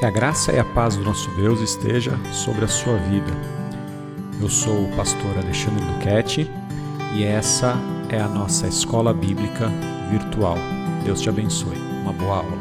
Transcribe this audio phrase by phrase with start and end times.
[0.00, 3.30] Que a graça e a paz do nosso Deus esteja sobre a sua vida.
[4.40, 6.50] Eu sou o pastor Alexandre Duquette
[7.14, 7.74] e essa
[8.08, 9.68] é a nossa escola bíblica
[10.10, 10.56] virtual.
[11.04, 11.76] Deus te abençoe.
[12.00, 12.58] Uma boa aula.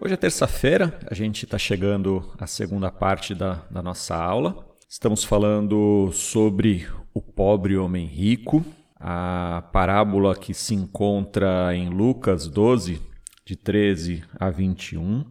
[0.00, 4.66] Hoje é terça-feira, a gente está chegando à segunda parte da, da nossa aula.
[4.90, 8.64] Estamos falando sobre o pobre homem rico,
[9.06, 13.02] a parábola que se encontra em Lucas 12,
[13.44, 15.26] de 13 a 21.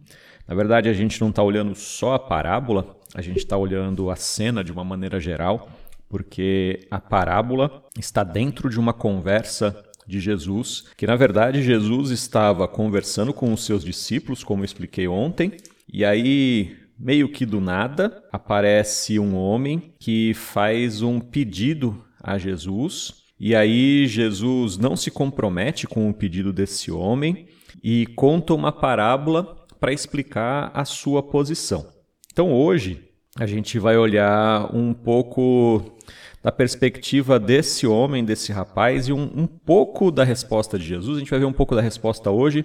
[0.46, 4.14] Na verdade, a gente não está olhando só a parábola, a gente está olhando a
[4.14, 5.68] cena de uma maneira geral,
[6.08, 12.68] porque a parábola está dentro de uma conversa de Jesus, que na verdade Jesus estava
[12.68, 15.56] conversando com os seus discípulos, como eu expliquei ontem,
[15.92, 23.23] e aí meio que do nada aparece um homem que faz um pedido a Jesus
[23.38, 27.46] e aí Jesus não se compromete com o pedido desse homem
[27.82, 31.86] e conta uma parábola para explicar a sua posição.
[32.32, 33.02] Então hoje
[33.36, 35.98] a gente vai olhar um pouco
[36.42, 41.16] da perspectiva desse homem, desse rapaz, e um, um, pouco da resposta de Jesus.
[41.16, 42.64] A gente vai ver um pouco da resposta hoje,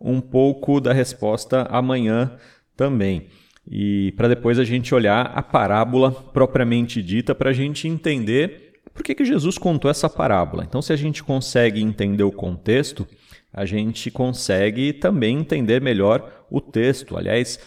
[0.00, 2.32] um pouco da resposta amanhã
[2.74, 3.28] também.
[3.70, 9.02] E para depois a gente olhar a parábola propriamente dita, para a gente entender por
[9.02, 10.64] que, que Jesus contou essa parábola?
[10.66, 13.06] Então, se a gente consegue entender o contexto,
[13.52, 17.16] a gente consegue também entender melhor o texto.
[17.16, 17.58] Aliás,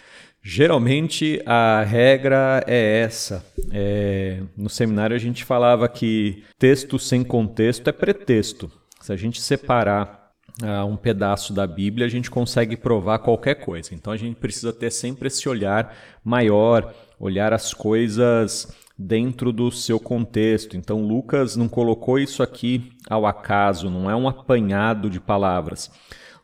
[0.42, 3.46] geralmente a regra é essa.
[3.72, 8.72] É, no seminário a gente falava que texto sem contexto é pretexto.
[9.02, 13.94] Se a gente separar uh, um pedaço da Bíblia, a gente consegue provar qualquer coisa.
[13.94, 20.00] Então a gente precisa ter sempre esse olhar maior, olhar as coisas dentro do seu
[20.00, 20.78] contexto.
[20.78, 25.92] Então, Lucas não colocou isso aqui ao acaso, não é um apanhado de palavras.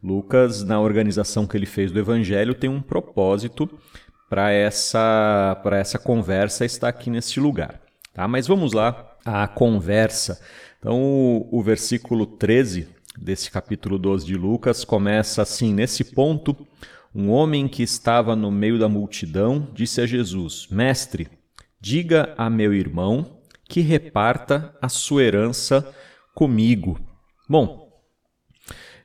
[0.04, 3.70] Lucas, na organização que ele fez do Evangelho, tem um propósito
[4.30, 7.82] para essa, essa conversa estar aqui nesse lugar.
[8.14, 8.28] Tá?
[8.28, 10.40] Mas vamos lá, a conversa.
[10.80, 12.88] Então, o, o versículo 13
[13.18, 16.56] desse capítulo 12 de Lucas começa assim: Nesse ponto,
[17.14, 21.28] um homem que estava no meio da multidão disse a Jesus: Mestre,
[21.82, 25.94] Diga a meu irmão que reparta a sua herança
[26.34, 27.00] comigo.
[27.48, 27.90] Bom,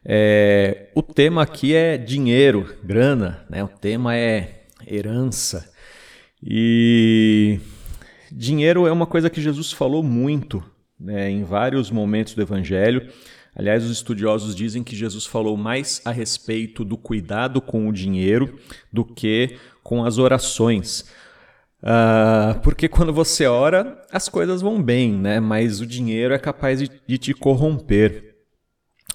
[0.05, 3.63] é, o tema aqui é dinheiro, grana, né?
[3.63, 5.73] o tema é herança.
[6.43, 7.61] E
[8.31, 10.63] dinheiro é uma coisa que Jesus falou muito
[10.99, 13.09] né, em vários momentos do Evangelho.
[13.55, 18.59] Aliás, os estudiosos dizem que Jesus falou mais a respeito do cuidado com o dinheiro
[18.93, 21.05] do que com as orações.
[21.85, 25.39] Uh, porque quando você ora, as coisas vão bem, né?
[25.39, 28.33] mas o dinheiro é capaz de, de te corromper.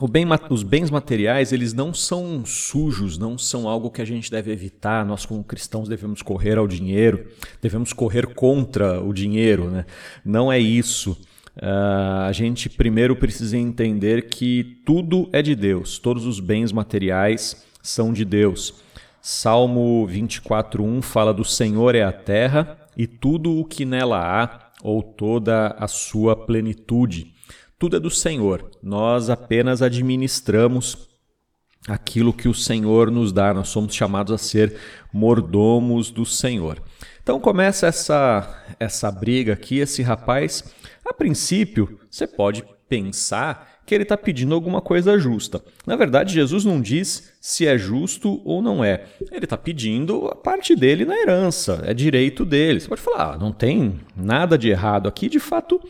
[0.10, 4.52] Bem, os bens materiais, eles não são sujos, não são algo que a gente deve
[4.52, 5.06] evitar.
[5.06, 7.28] Nós, como cristãos, devemos correr ao dinheiro,
[7.62, 9.70] devemos correr contra o dinheiro.
[9.70, 9.86] Né?
[10.24, 11.20] Não é isso.
[11.58, 17.66] Uh, a gente primeiro precisa entender que tudo é de Deus, todos os bens materiais
[17.82, 18.76] são de Deus.
[19.22, 25.04] Salmo 24:1 fala do Senhor é a terra e tudo o que nela há, ou
[25.04, 27.34] toda a sua plenitude.
[27.78, 28.70] Tudo é do Senhor.
[28.82, 31.10] Nós apenas administramos
[31.88, 33.54] aquilo que o Senhor nos dá.
[33.54, 34.76] Nós somos chamados a ser
[35.14, 36.82] mordomos do Senhor.
[37.22, 40.64] Então começa essa essa briga aqui, esse rapaz,
[41.06, 45.64] a princípio, você pode pensar que ele está pedindo alguma coisa justa.
[45.84, 49.06] Na verdade, Jesus não diz se é justo ou não é.
[49.32, 52.80] Ele está pedindo a parte dele na herança, é direito dele.
[52.80, 55.82] Você pode falar, ah, não tem nada de errado aqui, de fato,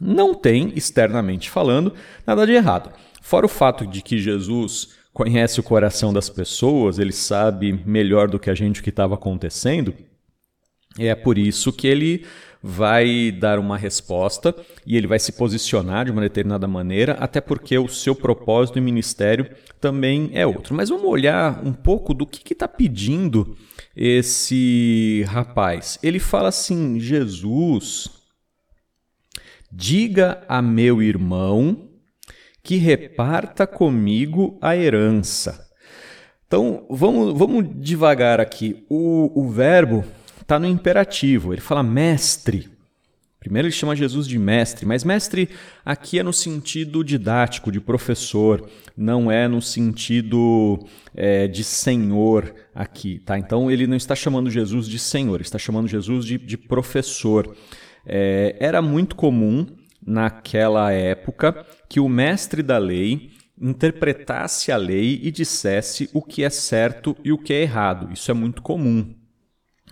[0.00, 1.94] não tem, externamente falando,
[2.26, 2.90] nada de errado.
[3.22, 8.40] Fora o fato de que Jesus conhece o coração das pessoas, ele sabe melhor do
[8.40, 9.94] que a gente o que estava acontecendo,
[10.98, 12.26] é por isso que ele
[12.66, 17.76] vai dar uma resposta e ele vai se posicionar de uma determinada maneira, até porque
[17.76, 20.74] o seu propósito e ministério também é outro.
[20.74, 23.54] Mas vamos olhar um pouco do que está pedindo
[23.94, 25.98] esse rapaz.
[26.02, 28.08] Ele fala assim: Jesus,
[29.70, 31.90] diga a meu irmão
[32.62, 35.68] que reparta comigo a herança.
[36.46, 38.86] Então vamos, vamos devagar aqui.
[38.88, 40.02] O, o verbo
[40.44, 41.52] está no imperativo.
[41.52, 42.68] Ele fala mestre.
[43.40, 45.50] Primeiro ele chama Jesus de mestre, mas mestre
[45.84, 53.18] aqui é no sentido didático, de professor, não é no sentido é, de senhor aqui,
[53.18, 53.38] tá?
[53.38, 57.54] Então ele não está chamando Jesus de senhor, está chamando Jesus de, de professor.
[58.06, 59.66] É, era muito comum
[60.06, 63.30] naquela época que o mestre da lei
[63.60, 68.10] interpretasse a lei e dissesse o que é certo e o que é errado.
[68.10, 69.14] Isso é muito comum.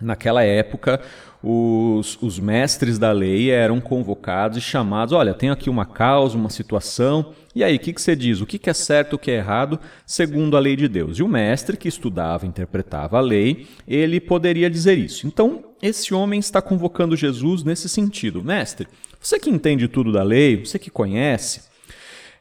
[0.03, 1.01] Naquela época,
[1.43, 6.51] os, os mestres da lei eram convocados e chamados: olha, tenho aqui uma causa, uma
[6.51, 8.41] situação, e aí, o que, que você diz?
[8.41, 11.19] O que, que é certo, o que é errado, segundo a lei de Deus?
[11.19, 15.27] E o mestre que estudava, interpretava a lei, ele poderia dizer isso.
[15.27, 18.89] Então, esse homem está convocando Jesus nesse sentido: mestre,
[19.21, 21.63] você que entende tudo da lei, você que conhece,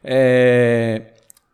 [0.01, 1.01] é...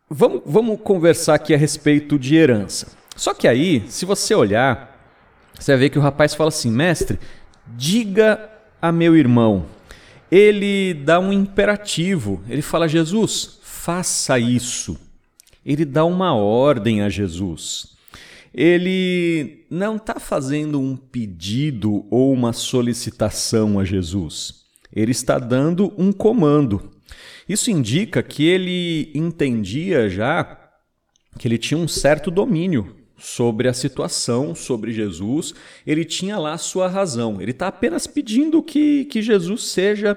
[0.08, 2.96] vamos, vamos conversar aqui a respeito de herança.
[3.16, 4.87] Só que aí, se você olhar,
[5.58, 7.18] você ver que o rapaz fala assim: mestre,
[7.66, 8.50] diga
[8.80, 9.66] a meu irmão.
[10.30, 14.98] Ele dá um imperativo, ele fala: Jesus, faça isso.
[15.64, 17.96] Ele dá uma ordem a Jesus.
[18.54, 24.64] Ele não está fazendo um pedido ou uma solicitação a Jesus.
[24.92, 26.90] Ele está dando um comando.
[27.48, 30.56] Isso indica que ele entendia já
[31.38, 35.52] que ele tinha um certo domínio sobre a situação, sobre Jesus,
[35.86, 37.40] ele tinha lá sua razão.
[37.40, 40.16] Ele está apenas pedindo que, que Jesus seja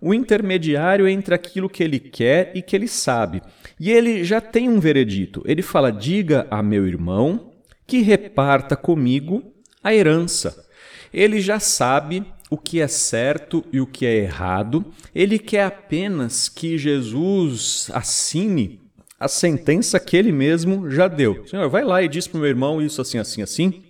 [0.00, 3.42] o intermediário entre aquilo que ele quer e que ele sabe.
[3.78, 5.42] E ele já tem um veredito.
[5.44, 7.52] Ele fala: diga a meu irmão
[7.86, 9.42] que reparta comigo
[9.82, 10.66] a herança.
[11.12, 14.86] Ele já sabe o que é certo e o que é errado.
[15.14, 18.87] Ele quer apenas que Jesus assine
[19.18, 21.44] a sentença que ele mesmo já deu.
[21.46, 23.82] Senhor, vai lá e diz para o meu irmão isso assim, assim, assim.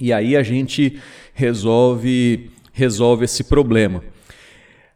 [0.00, 1.00] E aí a gente
[1.32, 4.02] resolve, resolve esse problema.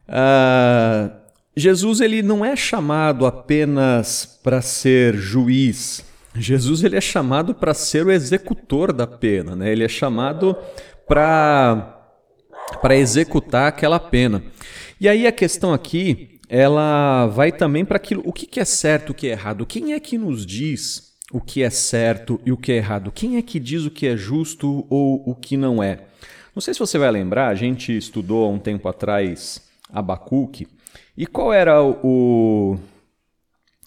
[0.08, 1.10] Ah,
[1.56, 6.04] Jesus ele não é chamado apenas para ser juiz.
[6.34, 9.70] Jesus ele é chamado para ser o executor da pena, né?
[9.70, 10.56] Ele é chamado
[11.06, 11.92] para
[12.80, 14.42] para executar aquela pena.
[14.98, 18.22] E aí a questão aqui ela vai também para aquilo.
[18.24, 19.66] O que, que é certo, o que é errado?
[19.66, 23.12] Quem é que nos diz o que é certo e o que é errado?
[23.12, 26.00] Quem é que diz o que é justo ou o que não é?
[26.54, 29.60] Não sei se você vai lembrar, a gente estudou há um tempo atrás
[29.90, 30.68] Abacuque.
[31.16, 32.78] E qual era o,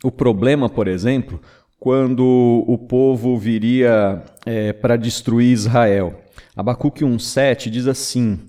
[0.03, 1.41] o problema, por exemplo,
[1.79, 6.21] quando o povo viria é, para destruir Israel?
[6.55, 8.39] Abacuque 1,7 diz assim: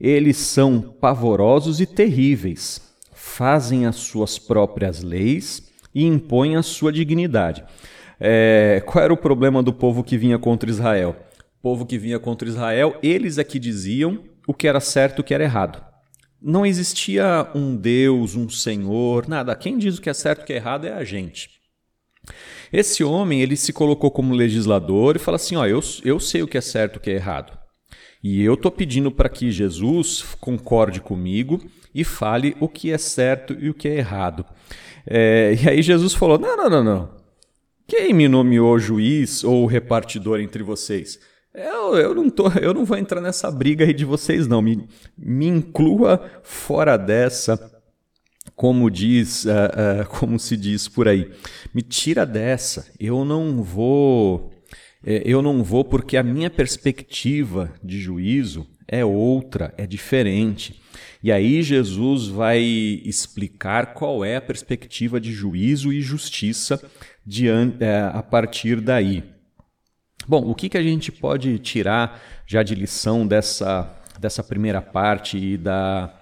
[0.00, 2.87] Eles são pavorosos e terríveis
[3.28, 7.64] fazem as suas próprias leis e impõem a sua dignidade.
[8.18, 11.14] É, qual era o problema do povo que vinha contra Israel?
[11.58, 15.20] O povo que vinha contra Israel, eles é que diziam o que era certo e
[15.20, 15.84] o que era errado.
[16.40, 19.54] Não existia um Deus, um Senhor, nada.
[19.54, 21.50] Quem diz o que é certo e o que é errado é a gente.
[22.72, 26.48] Esse homem, ele se colocou como legislador e fala assim: ó, eu, eu sei o
[26.48, 27.58] que é certo e o que é errado.
[28.22, 31.60] E eu estou pedindo para que Jesus concorde comigo
[31.94, 34.44] e fale o que é certo e o que é errado.
[35.06, 37.18] É, e aí Jesus falou: não, não, não, não.
[37.86, 41.18] Quem me nomeou juiz ou repartidor entre vocês?
[41.54, 44.60] Eu, eu, não tô, eu não vou entrar nessa briga aí de vocês, não.
[44.60, 44.86] Me,
[45.16, 47.58] me inclua fora dessa,
[48.54, 51.32] como diz, uh, uh, como se diz por aí.
[51.74, 52.86] Me tira dessa.
[53.00, 54.52] Eu não vou.
[55.04, 60.80] É, eu não vou porque a minha perspectiva de juízo é outra, é diferente.
[61.22, 66.80] E aí Jesus vai explicar qual é a perspectiva de juízo e justiça
[67.24, 69.22] diante, é, a partir daí.
[70.26, 75.38] Bom, o que, que a gente pode tirar já de lição dessa, dessa primeira parte
[75.38, 76.14] e, da,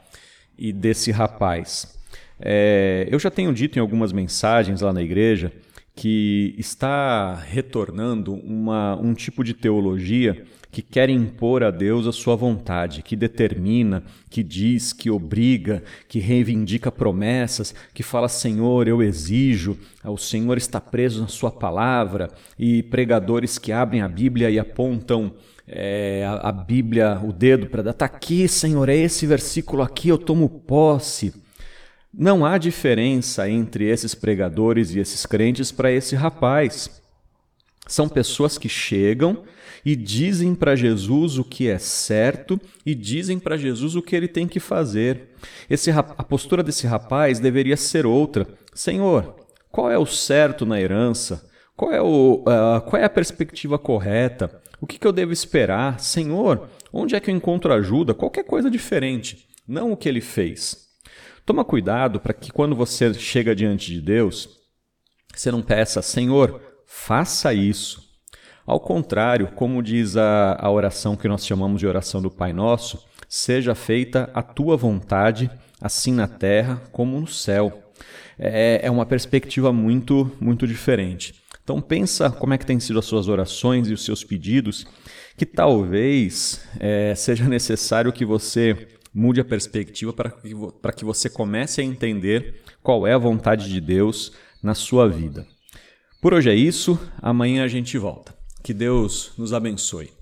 [0.56, 1.96] e desse rapaz?
[2.38, 5.52] É, eu já tenho dito em algumas mensagens lá na igreja
[5.96, 12.36] que está retornando uma, um tipo de teologia que quer impor a Deus a sua
[12.36, 19.78] vontade, que determina, que diz, que obriga, que reivindica promessas, que fala: Senhor, eu exijo,
[20.04, 25.32] o Senhor está preso na Sua palavra, e pregadores que abrem a Bíblia e apontam
[25.66, 30.10] é, a, a, Bíblia, o dedo para dar: está aqui, Senhor, é esse versículo aqui,
[30.10, 31.45] eu tomo posse.
[32.18, 37.02] Não há diferença entre esses pregadores e esses crentes para esse rapaz.
[37.86, 39.44] São pessoas que chegam
[39.84, 44.28] e dizem para Jesus o que é certo e dizem para Jesus o que ele
[44.28, 45.28] tem que fazer.
[45.68, 48.46] Esse, a postura desse rapaz deveria ser outra.
[48.74, 49.36] Senhor,
[49.70, 51.46] qual é o certo na herança?
[51.76, 54.62] Qual é, o, uh, qual é a perspectiva correta?
[54.80, 56.00] O que, que eu devo esperar?
[56.00, 58.14] Senhor, onde é que eu encontro ajuda?
[58.14, 60.85] Qualquer coisa diferente, não o que ele fez.
[61.46, 64.48] Toma cuidado para que quando você chega diante de Deus,
[65.32, 68.04] você não peça, Senhor, faça isso.
[68.66, 73.06] Ao contrário, como diz a, a oração que nós chamamos de oração do Pai Nosso,
[73.28, 75.48] seja feita a tua vontade,
[75.80, 77.92] assim na terra como no céu.
[78.36, 81.32] é, é uma perspectiva muito, muito diferente.
[81.62, 84.84] Então pensa como é que tem sido as suas orações e os seus pedidos,
[85.36, 91.30] que talvez é, seja necessário que você mude a perspectiva para que, para que você
[91.30, 94.32] comece a entender qual é a vontade de Deus
[94.62, 95.46] na sua vida.
[96.20, 98.36] Por hoje é isso, amanhã a gente volta.
[98.62, 100.15] Que Deus nos abençoe.